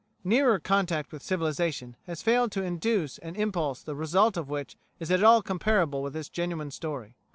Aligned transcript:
Nearer 0.23 0.57
contact 0.57 1.11
with 1.11 1.21
civilisation 1.21 1.95
has 2.07 2.23
failed 2.23 2.51
to 2.53 2.63
induce 2.63 3.19
an 3.19 3.35
impulse 3.35 3.83
the 3.83 3.93
result 3.93 4.35
of 4.35 4.49
which 4.49 4.75
is 4.99 5.11
at 5.11 5.23
all 5.23 5.43
comparable 5.43 6.01
with 6.01 6.13
this 6.13 6.27
genuine 6.27 6.71
story. 6.71 7.13